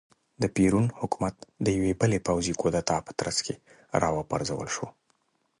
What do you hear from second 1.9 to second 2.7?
بلې پوځي